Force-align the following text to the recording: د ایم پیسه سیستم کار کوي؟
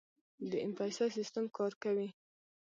د 0.49 0.51
ایم 0.61 0.71
پیسه 0.79 1.05
سیستم 1.17 1.45
کار 1.57 1.71
کوي؟ 1.83 2.07